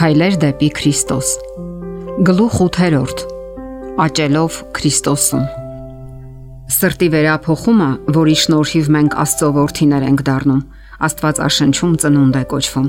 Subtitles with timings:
[0.00, 1.30] Քայլեր դեպի Քրիստոս։
[2.24, 3.24] Գլուխ 8-րդ։
[4.00, 5.42] Աճելով Քրիստոսում։
[6.72, 10.62] Սրտի վերափոխումը, որի շնորհիվ մենք Աստծո որդիներ ենք դառնում,
[11.10, 12.88] Աստվածաշնչում ծնունդ է կոչվում։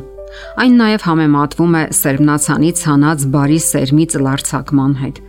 [0.63, 5.22] Այն նաև համեմատվում է սերմնացանից հանած բարի սերմի ծլարցակման հետ։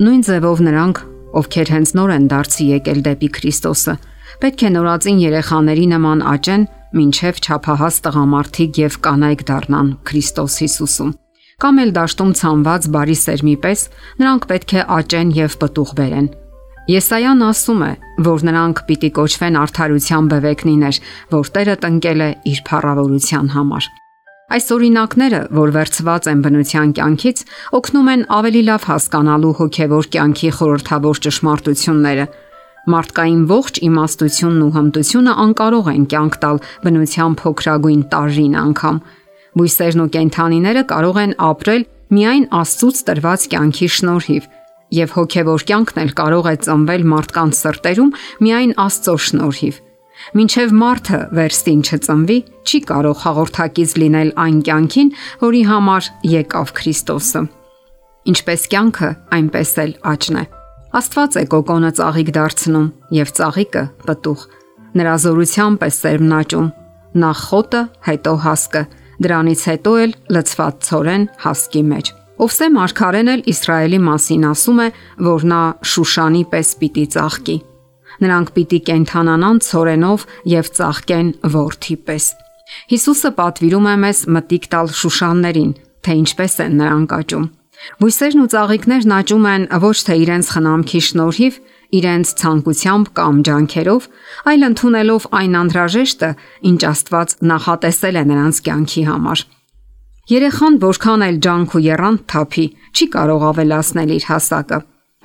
[0.00, 1.04] Նույն ձևով նրանք,
[1.36, 4.00] ովքեր հենց նոր են դարձի եկել դեպի Քրիստոսը,
[4.40, 11.12] պետք է նորածին երեխաների նման աճեն մինչև ճափահաս տղամարդիկ եւ կանայք դառնան Քրիստոս Հիսուսում։
[11.60, 13.80] Կամ էլ դաշտում ցանված բարի սերմի պես
[14.20, 16.28] նրանք պետք է աճեն եւ պտուղ բերեն։
[16.90, 17.90] Եսայան ասում է,
[18.26, 21.00] որ նրանք պիտի կոչվեն արդարության բևեկնիներ,
[21.30, 23.90] որ Տերը տնկել է իր փառավորության համար։
[24.50, 27.42] Այս օրինակները, որ վերծված են բնության կյանքից,
[27.78, 32.24] օգնում են ավելի լավ հասկանալու հոգևոր կյանքի խորհրդավոր ճշմարտությունները,
[32.90, 39.00] Մարդկային ողջ իմաստությունն ու հմտությունը անկարող են կյանք տալ բնության փոքրագույն տարրին անգամ։
[39.60, 44.48] Բույսերն ու կենդանիները կարող են ապրել միայն Աստծուց տրված կյանքի շնորհիվ,
[44.90, 48.12] եւ հոգեվոր կյանքն էլ կարող է ծնվել մարդկանց սրտերում
[48.46, 49.80] միայն Աստծո շնորհիվ։
[50.36, 52.38] Մինչև մարդը վերստին չծնվի,
[52.68, 55.12] չի կարող հաղորդակից լինել այն կյանքին,
[55.46, 57.44] որի համար եկավ Քրիստոսը։
[58.30, 60.48] Ինչպես կյանքը, այնպես էլ աճն է։
[60.90, 64.40] Աստված է կոկոնը ծաղիկ դարձնում եւ ծաղիկը պտուղ։
[64.98, 66.70] Նրա զորությամբ է սերմն աճում։
[67.22, 68.82] Նախ խոտը, հետո հասկը,
[69.22, 72.10] դրանից հետո էլ լցված ծորեն հասկի մեջ։
[72.40, 74.88] Օվսե Մարկարեն էլ Իսրայելի մասին ասում է,
[75.30, 77.56] որ նա Շուշանի պես պիտի ծաղկի։
[78.26, 82.28] Նրանք պիտի կենթանանան ծորենով եւ ծաղկեն ворթի պես։
[82.90, 87.48] Հիսուսը պատվիրում է մեզ մտիկ տալ Շուշաններին, թե ինչպես են նրանք աճում։
[88.00, 91.54] Բույսերն ու ծաղիկներն աճում են ոչ թե իրենց խնամքի շնորհիվ,
[92.00, 94.06] իրենց ցանկությամբ կամ ջանքերով,
[94.50, 96.30] այլ ընդունելով այն անհրաժեշտը,
[96.70, 99.44] ինչ Աստված նախատեսել է նրանց կյանքի համար։
[100.30, 104.78] Երեխան որքան էլ ջանք ու երանգ թափի, չի կարող ավելացնել իր հասակը։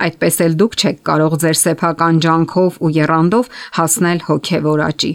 [0.06, 3.46] Այդպես էլ դուք չեք կարող ձեր սեփական ջանքով ու երանդով
[3.78, 5.12] հասնել հոգևոր աճի։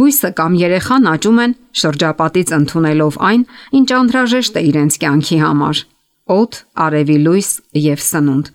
[0.00, 3.46] Բույսը կամ երեխան աճում են շրջապատից ընդունելով այն,
[3.80, 5.84] ինչ անհրաժեշտ է իրենց կյանքի համար
[6.30, 8.50] օդ, արևի լույս եւ սնունդ։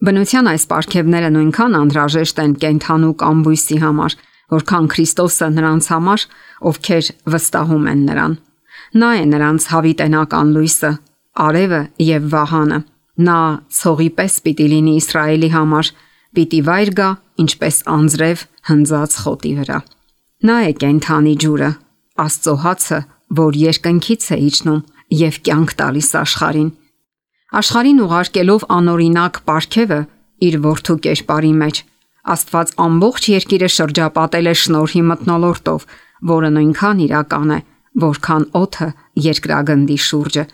[0.00, 4.14] Բնության այս ապարքևները նույնքան անհրաժեշտ են կենթանու կամ բույսի համար,
[4.54, 6.24] որքան Քրիստոսը նրանց համար,
[6.70, 8.36] ովքեր վստահում են նրան։
[9.00, 10.92] Նա է նրանց հավիտենական լույսը,
[11.44, 12.80] արևը եւ վահանը։
[13.20, 13.38] Նա
[13.76, 15.92] ցողի պես պիտի լինի Իսրայելի համար,
[16.40, 17.10] պիտի վայր գա,
[17.44, 19.78] ինչպես անձրև հնձած խոտի վրա։
[20.48, 21.70] Նա է կենթանի ջուրը,
[22.20, 22.98] Աստծո հացը,
[23.40, 24.84] որ երկնքից է իջնում
[25.20, 26.70] եւ կյանք տալիս աշխարին
[27.50, 30.00] Աշխարհին ուղարկելով անօրինակ ապարքևը
[30.46, 31.80] իր ворթու կերպարի մեջ
[32.30, 35.84] Աստված ամբողջ երկիրը շրջապատել է շնորհի մտնոլորտով,
[36.30, 37.58] որը նույնքան իրական է,
[38.04, 38.88] որքան օթը
[39.24, 40.44] երկրագնդի շուրջը։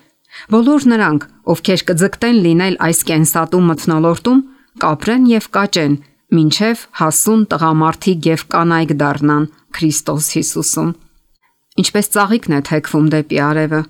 [0.53, 4.41] Բոլոր նրանք, ովքեր կձգտեն լինել այս կենսատու մտնոլորտում,
[4.85, 5.99] կապրեն եւ կաճեն,
[6.37, 9.45] ինչև հասուն տղամարդիկ եւ կանայք դառնան
[9.77, 10.91] Քրիստոս Հիսուսում։
[11.83, 13.81] Ինչպես ծաղիկն է թեքվում դեպի արևը,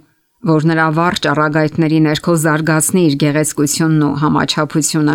[0.46, 5.14] որ նրա վառ ճառագայթների ներքո զարգացնի իր գեղեցկությունն ու համաչափությունը,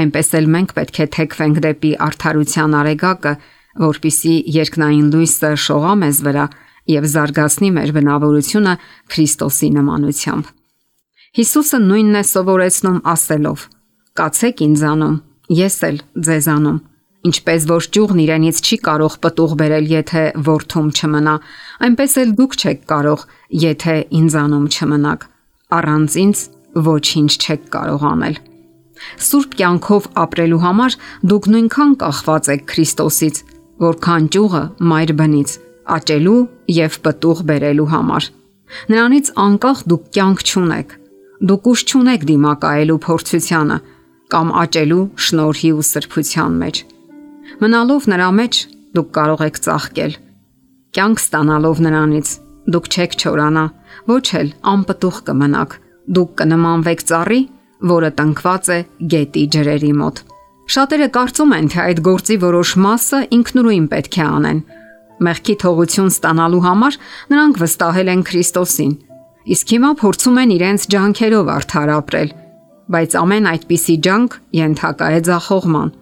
[0.00, 3.32] այնպես էլ մենք պետք է թեքվենք դեպի արդարության արեգակը,
[3.86, 6.46] որpիսի երկնային լույսը շողա մեզ վրա
[6.96, 8.74] եւ զարգացնի մեր բնավորությունը
[9.14, 10.50] Քրիստոսի նմանությամբ։
[11.36, 13.64] Հիսուսը նույնն է սովորեցնում ասելով.
[14.16, 15.16] Կացեք ինձանում,
[15.62, 16.78] ես էլ ձեզանում
[17.26, 21.34] Ինչպես որ ճյուղն իրենից չի կարող պտուղ բերել, եթե ворթում չմնա,
[21.86, 23.24] այնպես էլ դուք չեք կարող,
[23.66, 25.26] եթե ինձանում չմնաք։
[25.76, 26.42] Առանց ինձ
[26.86, 28.36] ոչինչ չեք կարող անել։
[29.26, 30.96] Սուրբ կյանքով ապրելու համար
[31.30, 33.36] դուք նույնքան կախված եք Քրիստոսից,
[33.86, 35.50] որքան ճյուղը մայր բնից,
[35.96, 36.38] աճելու
[36.76, 38.28] եւ պտուղ բերելու համար։
[38.92, 40.96] Նրանից անկախ դուք կյանք չունեք։
[41.46, 43.78] Դուք ուշ չունեք դիմակայելու փորձությանը
[44.32, 46.84] կամ աճելու շնորհի ու սրբության մեջ։
[47.56, 48.56] Մնալով նրա մեջ
[48.96, 50.14] դուք կարող եք ծաղկել։
[50.96, 52.32] Կյանք ստանալով նրանից
[52.74, 53.64] դուք չեք չորանա,
[54.10, 55.76] ոչ էլ անպտուղ կմնաք։
[56.16, 57.40] Դուք կնմանվեք ծառի,
[57.92, 58.78] որը տնկված է
[59.16, 60.22] գետի ջրերի մոտ։
[60.76, 64.62] Շատերը կարծում են, թե այդ գործի որոշ մասը ինքնուրույն պետք է անեն։
[65.26, 66.98] Մեղքի թողություն ստանալու համար
[67.32, 68.96] նրանք վստահել են Քրիստոսին,
[69.56, 72.32] իսկ հիմա փորձում են իրենց ջանքերով արդար ապրել,
[72.92, 75.94] բայց ամեն այդպիսի ջանք ենթակա է ձախողման։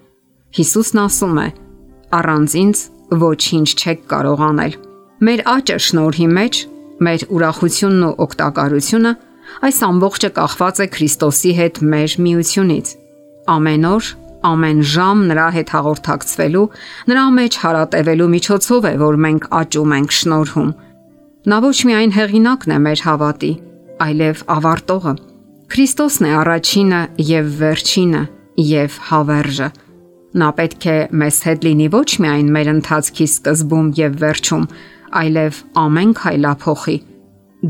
[0.55, 1.49] Հիսուսն ասում է.
[2.15, 2.81] առանց ինձ
[3.19, 4.75] ոչինչ չեք կարող անել։
[5.27, 6.55] Մեր աճը շնորհի մեջ,
[7.05, 9.13] մեր ուրախությունն ու օգտակարությունը
[9.67, 12.87] այս ամբողջը կախված է Քրիստոսի հետ մեր միությունից։
[13.55, 14.05] Ամեն օր,
[14.55, 16.67] ամեն ժամ նրա հետ հաղորդակցվելու,
[17.11, 20.71] նրա մեջ հարատևելու միջոցով է, որ մենք աճում ենք շնորհում։
[21.51, 23.53] Նա ոչ միայն հեղինակն է մեր հավատի,
[24.07, 25.15] այլև ավարտողը։
[25.75, 27.01] Քրիստոսն է առաջինը
[27.35, 28.23] եւ վերջինը
[28.71, 29.69] եւ հավերժը։
[30.35, 34.65] Նա պետք է մեզ հետ լինի ոչ միայն մեր ընթացքի սկզբում եւ վերջում,
[35.21, 36.97] այլև ամեն քայլափոխի։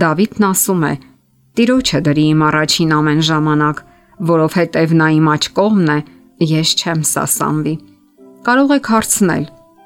[0.05, 0.95] Դավիթն ասում է.
[1.55, 3.83] Տիրոջը դրի իմ առաջին ամեն ժամանակ,
[4.31, 5.99] որովհետև նա իմ աչ կողմն է,
[6.55, 7.75] ես չեմ սասանվի։
[8.49, 9.45] Կարող եք հարցնել.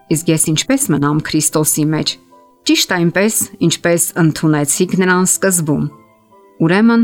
[0.08, 2.08] իսկ ես ինչպես մնամ Քրիստոսի մեջ։
[2.68, 3.34] Ճիշտ այնպես,
[3.68, 5.84] ինչպես ընդունեցիք նրան սկզբում։
[6.64, 7.02] Ուրեմն,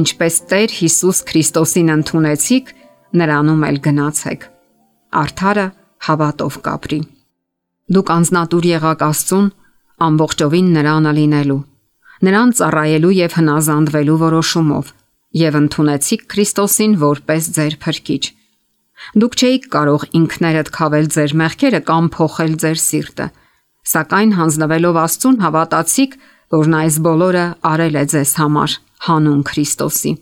[0.00, 2.72] ինչպես Տեր Հիսուս Քրիստոսին ընդունեցիք,
[3.20, 4.55] նրանում էլ գնացեք։
[5.22, 5.66] Արթարը
[6.06, 7.00] հավատով կապրի։
[7.96, 9.48] Դուք անznատուր եղաք Աստծուն
[10.06, 11.60] ամբողջովին նրան լինելու,
[12.26, 14.92] նրան ծառայելու եւ հնազանդվելու որոշումով
[15.36, 18.24] եւ ընդունեցիք Քրիստոսին որպես ձեր փրկիչ։
[19.20, 23.26] Դուք չէիք կարող ինքներդ խավել ձեր մեղքերը կամ փոխել ձեր սիրտը
[23.86, 26.14] Սակայն հանձնվելով Աստծուն հավատացիք,
[26.56, 28.72] որ նա այս բոլորը արել է ձեզ համար
[29.06, 30.12] հանուն Քրիստոսի։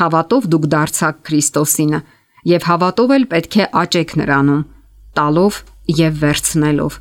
[0.00, 2.00] Հավատով դուք դարձաք Քրիստոսինը
[2.46, 4.62] եւ հավատով էլ պետք է աճեք նրանում,
[5.18, 5.60] տալով
[6.00, 6.98] եւ վերցնելով։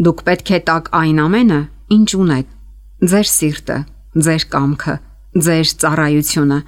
[0.00, 1.60] Դուք պետք է տակ այն ամենը,
[1.96, 2.46] ինչ ունեք՝
[3.10, 3.78] ձեր սիրտը,
[4.26, 4.94] ձեր կամքը,
[5.46, 6.60] ձեր ծառայությունը,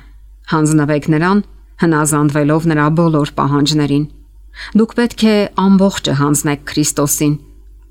[0.52, 1.38] հանձնվեք նրան,
[1.82, 4.04] հնազանդվելով նրա բոլոր պահանջներին։
[4.76, 7.34] Դուք պետք է ամբողջը հանձնեք Քրիստոսին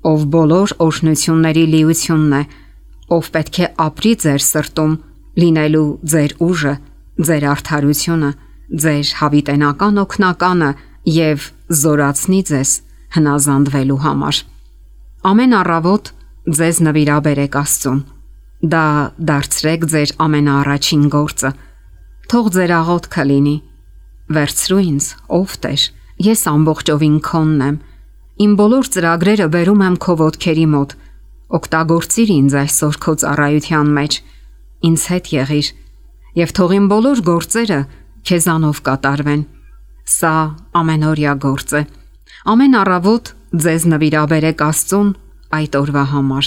[0.02, 2.42] ով բոլոր օրհնությունների լիությունն է,
[3.14, 4.94] ով պետք է ապրի ձեր սրտում,
[5.42, 6.74] լինելու ձեր ուժը,
[7.28, 8.30] ձեր արդարությունը,
[8.72, 10.70] ձեր հավիտենական օգնականը
[11.12, 11.46] եւ
[11.82, 12.72] զորացնի ձեզ
[13.16, 14.40] հնազանդվելու համար։
[15.32, 16.10] Ամեն առավոտ
[16.58, 18.00] ձեզ նվիրաբերեք Աստծուն։
[18.72, 18.84] Դա
[19.28, 21.50] դարձրեք ձեր ամենաառաջին գործը։
[22.32, 23.56] Թող ձեր աղոթքը լինի.
[24.32, 25.06] Վերցրու ինձ,
[25.38, 25.82] ով Տեր,
[26.32, 27.76] ես ամբողջովին քոնն եմ
[28.42, 30.92] Իմ բոլոր ծրագրերը բերում եմ քո ոտքերի մոտ։
[31.58, 34.16] Օգտագործիր ինձ այսօր քո ծառայության մեջ։
[34.88, 35.68] Ինձ հետ եղիր
[36.40, 37.78] եւ թող իմ բոլոր գործերը
[38.28, 39.42] քեզանով կատարվեն։
[40.12, 40.34] Սա
[40.80, 41.82] ամենօրյա գործ է։
[42.52, 43.30] Ամեն առավոտ
[43.62, 45.08] ձեզ նվիրաբերեք Աստծուն
[45.58, 46.46] այդ օրվա համար։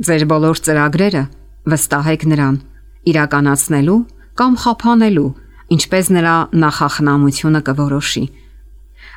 [0.00, 1.24] Ձեր բոլոր ծրագրերը
[1.70, 2.56] վստահեք նրան
[3.10, 4.00] իրականացնելու
[4.40, 5.30] կամ խափանելու,
[5.76, 6.34] ինչպես նրա
[6.64, 8.24] նախախնամությունը կորոշի։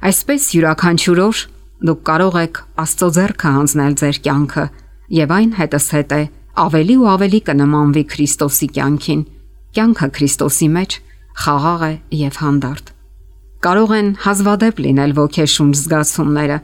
[0.03, 1.43] Այսպես յուրաքանչյուր օր
[1.87, 4.65] դուք կարող եք Աստծո ձեռքը հանձնել ձեր կյանքը
[5.13, 6.21] եւ այն հետսհետ է
[6.63, 9.21] ավելի ու ավելի կնմանվի Քրիստոսի կյանքին։
[9.73, 10.97] Կյանքը Քրիստոսի մեջ
[11.43, 12.91] խաղաղ է եւ հանդարտ։
[13.63, 16.57] Կարող են հազվադեպ լինել ոգեշունչ զգացումները,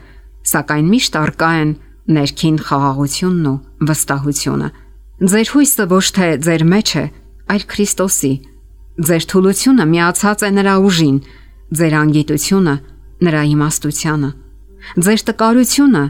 [0.49, 1.71] սակայն միշտ արկա են
[2.09, 3.57] ներքին խաղաղությունն ու
[3.89, 4.69] վստահությունը։
[5.29, 7.05] Ձեր հույսը ոչ թե ձեր մեջ է,
[7.53, 8.33] այլ Քրիստոսի։
[8.99, 11.17] Ձեր թուլությունը միացած է նրա ուժին,
[11.79, 12.75] ձեր անգիտությունը
[13.29, 14.29] նրա իմաստությանը,
[15.05, 16.03] ձեր տկարությունը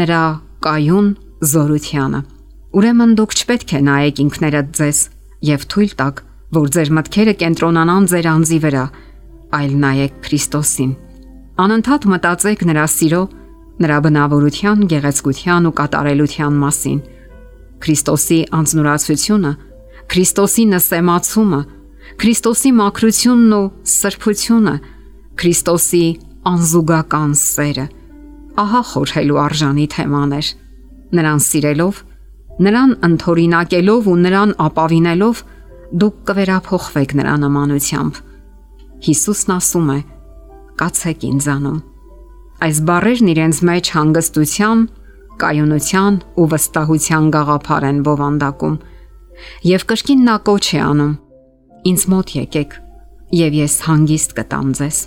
[0.00, 0.22] նրա
[0.64, 1.08] կայուն
[1.50, 2.20] զորությանը։
[2.80, 4.98] Ուրեմն դուք չպետք է նայեք ինքներդ ձեզ
[5.50, 6.16] եւ թույլ տաք,
[6.50, 8.84] որ ձեր մտքերը կենտրոնանան ձեր անձի վրա,
[9.54, 10.92] այլ նայեք Քրիստոսին։
[11.62, 13.22] Անընդհատ մտածեք նրա սիրո,
[13.80, 16.98] նրա բնավորության, գեղեցկության ու կատարելության մասին։
[17.80, 19.52] Քրիստոսի անznուրացությունը,
[20.10, 21.60] Քրիստոսի նսեմացումը,
[22.20, 24.74] Քրիստոսի մաքրությունն ու սրբությունը,
[25.40, 26.04] Քրիստոսի
[26.50, 27.86] անզուգական սերը։
[28.60, 30.50] Ահա խորհելու արժանի թեմաներ։
[31.20, 32.00] Նրան սիրելով,
[32.66, 35.42] նրան ընթորինակելով ու նրան ապավինելով
[35.90, 38.18] դուք կվերափոխվեք նրա նմանությամբ։
[39.06, 40.00] Հիսուսն ասում է.
[40.80, 41.78] «Կացեք ինձանում»։
[42.60, 44.80] Այս բառերն իրենց մեջ հանգստության,
[45.40, 48.76] կայունության ու վստահության գաղափար են բովանդակում։
[49.70, 51.14] Եվ կրկին նա կոչ է անում.
[51.90, 52.72] Ինձ մոտ եկեք,
[53.40, 54.98] եւ ես հանգիստ կտամ ձեզ։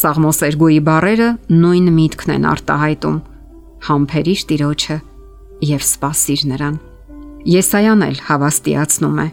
[0.00, 3.18] Սաղմոս Էրգոյի բարերը նույն միտքն են արտահայտում.
[3.80, 4.96] համբերիշ տիրոջը
[5.64, 6.74] եւ սпасիր նրան։
[7.48, 9.28] Եսայան էլ հավաստիացնում է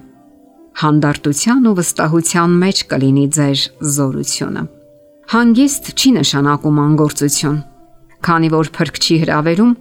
[0.77, 3.61] հանդարտության ու վստահության մեջ կլինի ձեր
[3.97, 4.63] զորությունը։
[5.27, 7.57] Հանգիստ չի նշանակում անգործություն,
[8.27, 9.73] քանի որ փրկչի հրավերում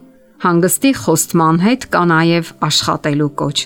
[0.46, 3.58] հանգստի խոստման հետ կա նաև աշխատելու կոչ։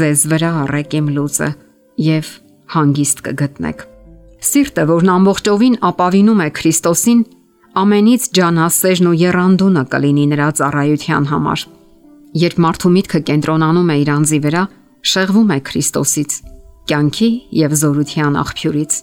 [0.00, 1.48] Ձեզ վրա առեք իմ լույսը
[2.04, 2.30] եւ
[2.74, 3.84] հանգիստ կգտնեք։
[4.44, 7.20] Սիրտը, որն ամբողջովին ապավինում է Քրիստոսին,
[7.80, 11.64] ամենից ջանասերն ու երանդունը կլինի նրա ծառայության համար։
[12.44, 14.62] Երբ մարդու միտքը կենտրոնանում է իր անձի վրա,
[15.04, 16.32] շեղվում է Քրիստոսից,
[16.88, 17.28] կյանքի
[17.64, 18.96] եւ զորության աղբյուրից։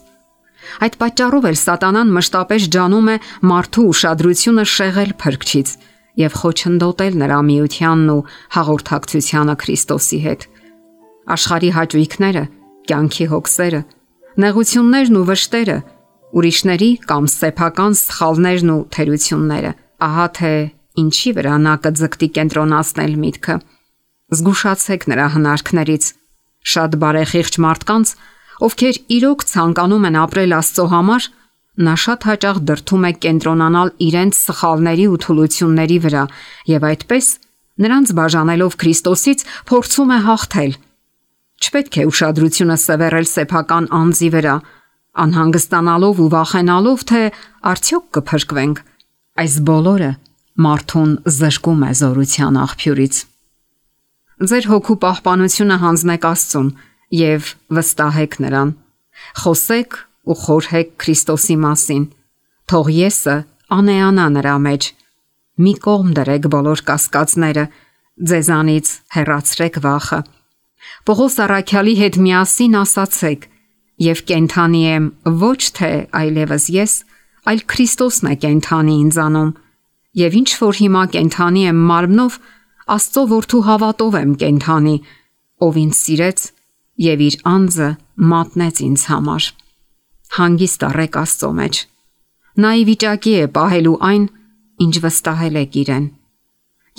[0.82, 3.16] Այդ պատճառով էլ Սատանան մշտապես ջանում է
[3.50, 5.72] մարդու ուշադրությունը շեղել փրկչից
[6.22, 8.20] եւ խոչընդոտել նրա միությանն ու
[8.56, 10.46] հաղորդակցությանը Քրիստոսի հետ։
[11.32, 12.44] Աշխարհի հաճույքները,
[12.90, 13.82] կյանքի հոգսերը,
[14.42, 15.78] նեղություններն ու վշտերը,
[16.32, 20.52] ուրիշների կամ սեփական սխալներն ու թերությունները։ Ահա թե
[21.02, 23.56] ինչի վրա նա կձգտի կենտրոնացնել միտքը։
[24.32, 26.04] Զգուշացեք նրա հնարքներից,
[26.62, 28.10] Շատ բարեխիղճ մարդկանց,
[28.62, 31.24] ովքեր իրոք ցանկանում են ապրել Աստծո համար,
[31.82, 36.24] նա շատ հաճախ դրթում է կենտրոնանալ իրենց սխալների ու թուլությունների վրա
[36.70, 37.26] եւ այդպես
[37.82, 40.72] նրանց բաժանելով Քրիստոսից փորձում է հաղթել։
[41.62, 44.54] Չպետք է ուշադրությունը սևեռել սեփական անձի վրա,
[45.22, 47.22] անհանգստանալով ու վախենալով, թե
[47.72, 48.82] արդյոք կփրկվենք։
[49.42, 50.12] Այս բոլորը
[50.62, 53.31] մարդուն զրկում է զորության աղբյուրից։
[54.40, 56.68] Ձեր հոգու պահպանությունը հանձնեք Աստծուն
[57.12, 58.70] եւ վստահեք նրան։
[59.42, 59.98] Խոսեք
[60.32, 62.04] ու խորհեք Քրիստոսի մասին։
[62.72, 63.36] Թող եսը
[63.76, 64.88] անեանա նրա մեջ։
[65.62, 67.64] Մի կողմ դրեք բոլոր կասկածները,
[68.32, 70.20] ձեզանից հեռացրեք վախը։
[71.06, 73.44] Պողոս Արաքյալի հետ միասին ասացեք.
[74.02, 75.04] Եվ կենթանի եմ
[75.42, 75.90] ոչ թե
[76.22, 76.92] այլևս ես,
[77.52, 79.50] այլ Քրիստոսն է կենթանի ինձանում։
[80.22, 82.38] Եվ ինչ որ հիմա կենթանի եմ մարմնով,
[82.92, 84.96] Աստծո որդու հավատով եմ կենթանի,
[85.64, 86.44] ով ինձ սիրեց
[87.02, 87.88] եւ իր անձը
[88.32, 89.46] մատնեց ինձ համար։
[90.36, 91.80] Հանգիստ առեք Աստծո մեջ։
[92.62, 94.24] Նա ի վիճակի է պահելու այն,
[94.84, 96.06] ինչ վստահել եք իրեն։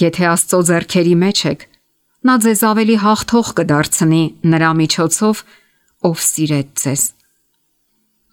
[0.04, 1.66] Եթե Աստծո ձեռքերի մեջ եք,
[2.24, 5.44] նա ձեզ ավելի հաղթող կդարձնի նրա միջոցով,
[6.10, 7.04] ով սիրեց ձեզ։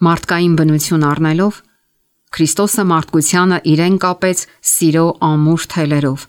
[0.01, 1.61] Մարդկային բնություն առնելով
[2.31, 4.41] Քրիստոսը մարդկությանը իրեն կապեց
[4.71, 6.21] սիրո ամուր թելերով,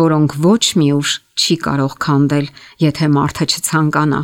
[0.00, 2.46] որոնք ոչ մի ուժ չի կարող քանդել,
[2.82, 4.20] եթե մարդը չցանկանա։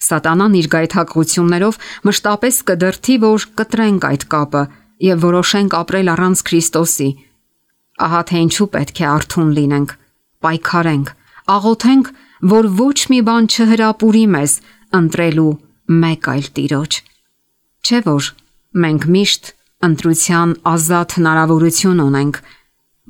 [0.00, 4.62] Սատանան իր գայթակղություններով մշտապես կդրթի, որ կտրենք այդ կապը
[5.04, 7.10] եւ որոշենք ապրել առանց Քրիստոսի։
[8.00, 9.90] Ահա թե ինչու պետք է արթուն լինենք,
[10.40, 11.08] պայքարենք,
[11.56, 14.52] աղոթենք, որ ոչ մի բան չհրապուրի մեզ,
[15.00, 15.52] ընտրելու
[16.00, 16.92] մեկ այլ տիրոջ։
[17.84, 18.30] Չէ որ
[18.80, 19.52] մենք միշտ
[19.90, 22.40] ընտրության ազատ հնարավորություն ունենք,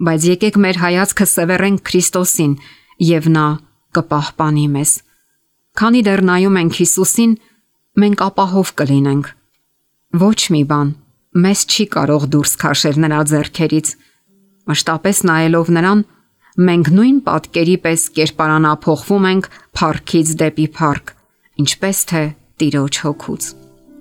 [0.00, 2.54] բայց եկեք մեր հայացքը սևեռենք Քրիստոսին
[3.10, 3.46] եւ նա
[3.96, 4.92] կպահպանի մեզ։
[5.80, 7.32] Քանի դեռ նայում ենք Հիսուսին,
[8.00, 9.30] մենք ապահով կլինենք։
[10.20, 10.90] Ոչ մի բան
[11.30, 13.90] մեզ չի կարող դուրս քաշել նրա ձեռքերից։
[14.70, 16.00] Մշտապես նայելով նրան,
[16.66, 21.12] մենք նույն պատկերի պես կերպարանափոխվում ենք փառքից դեպի փառք,
[21.62, 22.22] ինչպես թե
[22.60, 23.44] Տիրոջ հոգուց։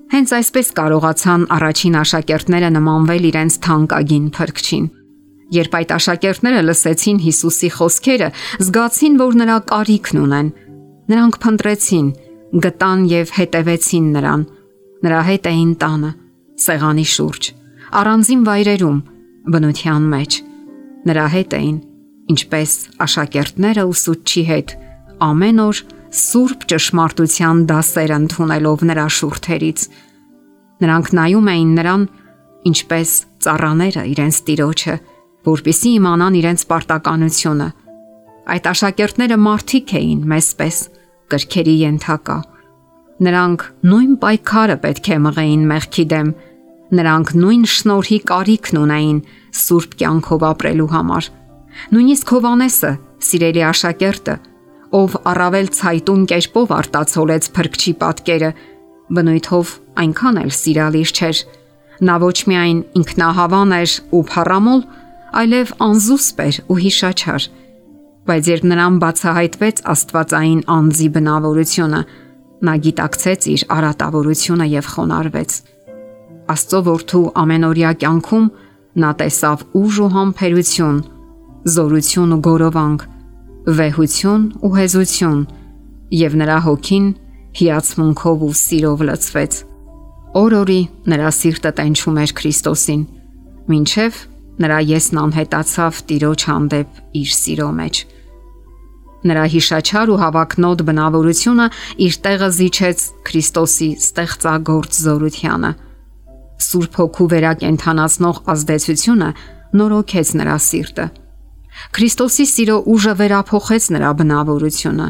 [0.10, 4.88] Հենց այսպես կարողացան առաջին աշակերտները նմանվել իրենց թանկագին փրկչին։
[5.50, 8.30] Երբ այդ աշակերտները լսեցին Հիսուսի խոսքերը,
[8.66, 10.50] զգացին, որ նրա կարիքն ունեն։
[11.10, 12.10] Նրանք փնտրեցին,
[12.66, 14.44] գտան եւ հետևեցին նրան։
[15.00, 16.12] Նրա հետ էին տանը,
[16.60, 17.50] սեղանի շուրջ,
[18.00, 19.00] առանձին վայրերում,
[19.50, 20.38] բնության մեջ։
[21.10, 21.78] Նրա հետ էին,
[22.30, 22.72] ինչպես
[23.06, 24.74] աշակերտները ուսուցչի հետ,
[25.30, 29.86] ամեն օր սուրբ ճշմարտության դասեր ընդունելով նրա շուրթերից։
[30.84, 32.04] Նրանք նայում էին նրան
[32.70, 33.10] ինչպես
[33.46, 34.96] ծառաները իրենց տիրոջը,
[35.50, 37.68] որpիսի իմանան իրենց պարտականությունը։
[38.50, 40.78] Այդ աշակերտները մարդիկ էին մեզպես,
[41.30, 42.38] կրքերի ենթակա։
[43.20, 46.30] Նրանք նույն պայքարը պետք է մղեին մեղքի դեմ։
[47.00, 49.18] Նրանք նույն շնորհի կարիքն ունեին
[49.60, 51.28] սուրբ կյանքով ապրելու համար։
[51.94, 52.92] Նույնիսկ Հովանեսը,
[53.30, 54.36] սիրելի աշակերտը,
[55.00, 58.50] ով առավել ցայտուն կերպով արտացոլեց փրկչի պատկերը,
[59.20, 61.44] բնույթով այնքան էլ սիրալիր չէր։
[62.10, 64.82] Նա ոչ միայն ինքնահավան էր ու փառամոլ,
[65.40, 67.44] այլև անզուսպ էր ու հիշաչար։
[68.30, 72.02] Բայց երբ նրան բացահայտվեց Աստվածային անձի բնավորությունը,
[72.60, 75.52] նա գիտակցեց իր արատավորությունը եւ խոնարհվեց։
[76.50, 78.50] Աստծո որդու ամենօրյա կյանքում
[79.00, 81.00] նա տեսավ ուժ ու համբերություն,
[81.70, 83.02] զորություն ու գորովանք,
[83.80, 85.42] վեհություն ու հեզություն,
[86.20, 87.08] եւ նրա հոգին
[87.60, 89.54] հիացմունքով ու սիրով լցվեց։
[90.40, 93.02] Օր-օրի նրա սիրտը տենչում էր Քրիստոսին,
[93.80, 94.20] ինչև
[94.64, 98.02] նրա եսն անհետացավ Տիրոջ հանդեպ իր սիրո մեջ։
[99.30, 101.70] Նրա հիշաչար ու հավակնոտ բնավորությունը
[102.08, 103.00] իր տեղը զիջեց
[103.30, 105.72] Քրիստոսի ստեղծագործ զորությանը։
[106.70, 109.32] Սուրբ հոգու վերակենթանացնող ազդեցությունը
[109.80, 111.08] նորոգեց նրա սիրտը
[111.96, 115.08] Քրիստոսի սիրո ուժը վերափոխեց նրա բնավորությունը։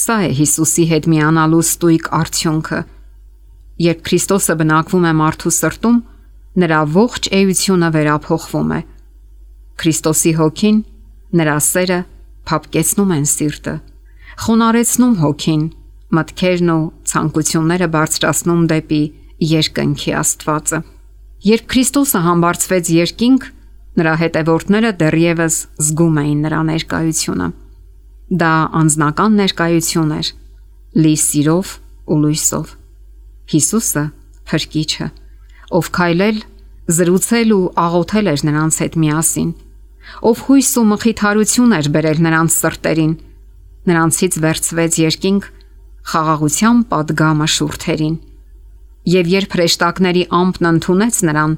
[0.00, 2.80] Սա է Հիսուսի հետ միանալու ստույգ արդյունքը։
[3.84, 5.98] Երբ Քրիստոսը բնակվում է մարդու սրտում,
[6.60, 8.80] նրա ողջ էությունը վերափոխվում է։
[9.80, 10.78] Քրիստոսի հոգին,
[11.40, 11.98] նրա սերը
[12.50, 13.74] փապկեցնում են սիրտը,
[14.44, 15.64] խոնարեցնում հոգին,
[16.14, 19.02] մտքերն ու ցանկությունները բարձրացնում դեպի
[19.54, 20.80] երկնքի Աստվածը։
[21.44, 23.50] Երբ Քրիստոսը համբարձվեց երկինք,
[23.94, 25.56] Նրա հետևորդները դեռևս
[25.86, 27.46] զգում էին նրա ներկայությունը։
[28.40, 30.30] Դա անznական ներկայություն էր՝
[30.98, 31.74] լի սիրով
[32.10, 32.72] ու լույսով։
[33.54, 34.02] Հիսուսը
[34.50, 35.06] փրկիչը,
[35.74, 36.38] ով քայլել,
[36.94, 39.50] զրուցել ու աղոթել էր նրանց հետ միասին,
[40.28, 43.14] ով հույս ու մխիթարություն էր բերել նրանց սրտերին,
[43.88, 45.48] նրանցից վերցվեց երկինք
[46.12, 48.16] խաղաղության падգամը շուրթերին։
[49.14, 51.56] Եվ երբ հրեշտակների ամբն ընդունեց նրան,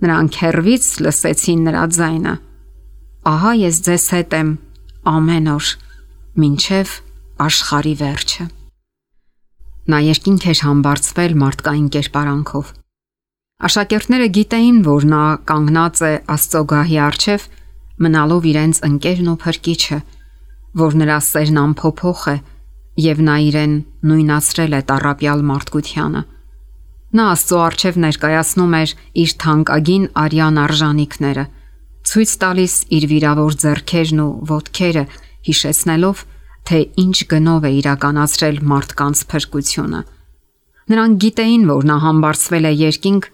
[0.00, 2.34] նրանք հերվից լսեցին նրա ձայնը.
[3.30, 4.50] Ահա ես ձեզ հետ եմ
[5.10, 5.70] ամեն օր,
[6.50, 6.94] ինչև
[7.44, 8.44] աշխարի վերջը։
[9.90, 12.79] Նա երկինք էր համբարձվել մարդկային կերպարանքով
[13.60, 17.42] Աշակերտները գիտեին, որ նա կանգնած է Աստծո գահի առջև,
[18.00, 19.98] մնալով իրենց ընկերն ու փրկիչը,
[20.80, 22.36] որ նրա սերն ամփոփող է
[23.04, 23.74] եւ նա իրեն
[24.08, 26.22] նույնացրել է տարապյալ մարդկությանը։
[27.20, 31.44] Նա Աստծո առջև ներկայացնում էր իր թանկագին արյան արժանիքները,
[32.10, 35.04] ցույց տալիս իր վիրավոր ձեռքերն ու ոտքերը,
[35.50, 36.22] հիշեցնելով,
[36.70, 40.00] թե ինչ գնով է իրականացրել մարդկանց փրկությունը։
[40.90, 43.28] Նրանք գիտեին, որ նա համբարձվել է երկինք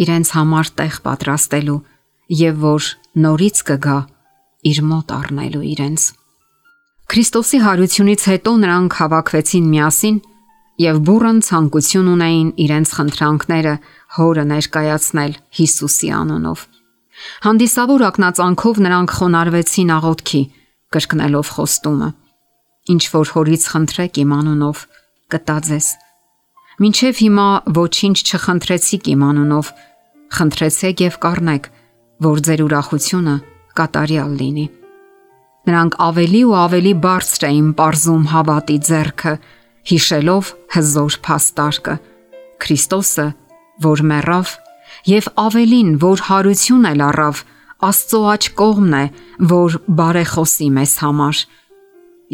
[0.00, 1.78] իրենց համար տեղ պատրաստելու
[2.42, 2.88] եւ որ
[3.22, 3.98] նորից կգա
[4.72, 6.02] իր մոտ առնելու իրենց։
[7.12, 10.20] Քրիստոսի հարությունից հետո նրանք հավաքվեցին միասին
[10.82, 13.74] եւ բուրըն ցանկություն ունեին իրենց խնդրանքները
[14.16, 16.62] հորը ներկայացնել Հիսուսի անունով։
[17.44, 20.42] Հանդիսավոր ակնածանքով նրանք խոնարհվեցին աղոթքի,
[20.96, 22.08] կրկնելով խոստումը.
[22.92, 24.86] Ինչ որ հորից խնդրեք իմ անունով,
[25.32, 25.86] կտա ձեզ։
[26.80, 29.72] Մինչև հիմա ոչինչ չխնդրեցիք իմ անունով,
[30.32, 31.68] խնդրեցեք եւ կառնեք,
[32.24, 33.34] որ ձեր ուրախությունը
[33.76, 34.66] կատարյալ լինի։
[35.68, 39.34] Նրանք ավելի ու ավելի բարձր էին པարզում հավատի ձեռքը,
[39.92, 41.94] հիշելով հզոր փաստարկը։
[42.62, 43.26] Քրիստոսը,
[43.82, 44.54] որ մեռավ,
[45.12, 47.44] եւ ավելին, որ հարություն էլ առավ,
[47.82, 49.06] Աստծո աչ կողմն է,
[49.50, 51.38] որ բարեխոսի մեզ համար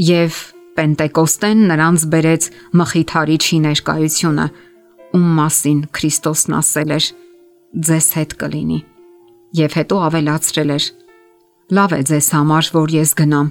[0.08, 0.40] եւ
[0.78, 2.44] Պենտեկոստեն նրանց բերեց
[2.78, 4.46] մխիթարիչի ներկայությունը,
[5.18, 7.06] ում մասին Քրիստոսն ասել էր.
[7.88, 8.78] ձեզ հետ կլինի։
[9.58, 10.84] Եվ հետո ավելացրել էր.
[11.68, 13.48] լավ է ձեզ համար, որ ես գնամ,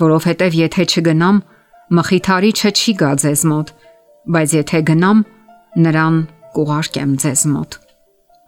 [0.00, 1.36] որովհետև եթե չգնամ,
[1.96, 3.68] մխիթարիչը չի գա ձեզ մոտ,
[4.32, 5.18] բայց եթե գնամ,
[5.84, 6.16] նրան
[6.56, 7.70] կուղարկեմ ձեզ մոտ։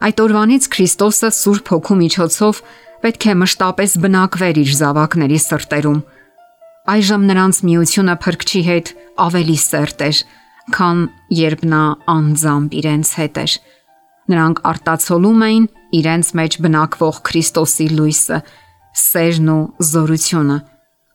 [0.02, 2.62] Այդ օրվանից Քրիստոսը Սուրբ Հոգու միջոցով
[3.02, 6.00] պետք է մշտապես բնակվեր իր զավակների սրտերում
[6.82, 8.88] Այժմ նրանց միությունը փրկչի հետ
[9.22, 10.20] ավելի սերտ էր,
[10.74, 11.02] քան
[11.38, 13.52] երբ նա անձամբ իրենց հետ էր։
[14.32, 15.68] Նրանք արտացոլում էին
[15.98, 18.38] իրենց մեջ բնակվող Քրիստոսի լույսը,
[18.98, 20.58] սերն ու զորությունը,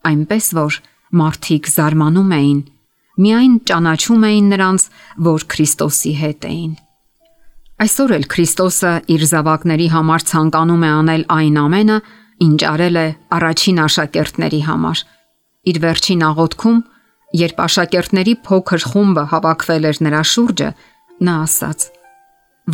[0.08, 0.80] այնպես որ
[1.20, 2.64] մարդիկ զարմանում էին,
[3.20, 4.88] միայն ճանաչում էին նրանց,
[5.28, 6.72] որ Քրիստոսի հետ էին։
[7.84, 12.00] Այսօր էլ Քրիստոսը իր զավակների համար ցանկանում է անել այն ամենը,
[12.48, 15.06] ինչ արել է առաջին աշակերտների համար
[15.66, 16.78] Իր վերջին աղոթքում,
[17.38, 20.68] երբ աշակերտների փոքր խումբը հավաքվել էր նրա շուրջը,
[21.26, 21.88] նա ասաց.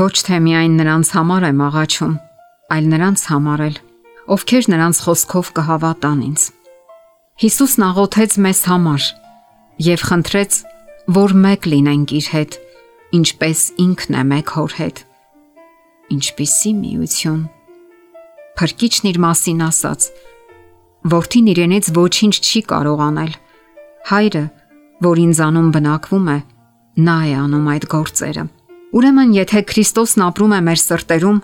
[0.05, 2.14] Ոչ թե միայն նրանց համար եմ աղաչում,
[2.75, 3.77] այլ նրանց համար էլ,
[4.35, 6.42] ովքեր նրանց խոսքով կհավատան ինձ։
[7.44, 9.09] Հիսուսն աղոթեց մեզ համար
[9.85, 10.53] եւ խնդրեց,
[11.18, 12.59] որ մեկ լինենք իր հետ,
[13.18, 15.01] ինչպես ինքն է մեկ հոր հետ։
[16.14, 17.42] Ինչպիսի միություն։
[18.55, 20.07] Փրկիչն իր մասին ասաց.
[21.05, 23.33] Որդին իրենից ոչինչ չի կարող անել։
[24.09, 24.45] Հայրը,
[25.05, 26.37] որ ինձանում բնակվում է,
[27.05, 28.45] նա է անում այդ գործերը։
[28.95, 31.43] Ուրեմն, եթե Քրիստոսն ապրում է մեր սրտերում,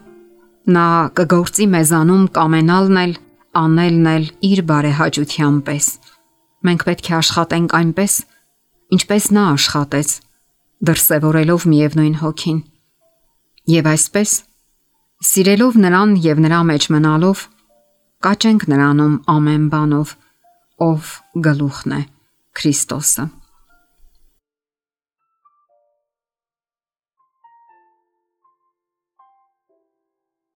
[0.71, 0.87] նա
[1.21, 3.15] կգործի մեզանում կամենալն էլ,
[3.61, 5.87] անելն էլ իր բարեհաճության պես։
[6.65, 8.19] Մենք պետք է աշխատենք այնպես,
[8.97, 10.11] ինչպես նա աշխատեց,
[10.89, 12.61] դրսևորելով միևնույն հոգին։
[13.77, 14.31] Եվ այսպես,
[15.21, 17.49] սիրելով նրան եւ նրա մեջ մնալով,
[18.21, 20.11] կաճենք նրանում ամեն բանով,
[20.85, 21.13] ով
[21.47, 22.01] գլուխն է
[22.61, 23.25] Քրիստոսը։